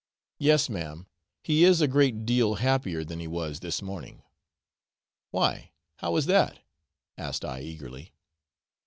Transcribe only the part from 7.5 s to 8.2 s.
eagerly.